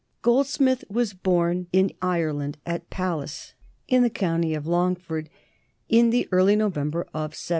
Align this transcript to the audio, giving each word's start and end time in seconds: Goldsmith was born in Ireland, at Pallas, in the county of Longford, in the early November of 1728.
Goldsmith 0.23 0.83
was 0.89 1.13
born 1.13 1.67
in 1.71 1.91
Ireland, 2.01 2.57
at 2.65 2.89
Pallas, 2.89 3.53
in 3.87 4.01
the 4.01 4.09
county 4.09 4.55
of 4.55 4.65
Longford, 4.65 5.29
in 5.89 6.09
the 6.09 6.27
early 6.31 6.55
November 6.55 7.01
of 7.13 7.33
1728. 7.37 7.49